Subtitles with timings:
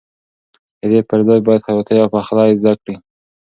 [0.79, 2.95] د دې پر ځای باید خیاطي او پخلی زده کړې.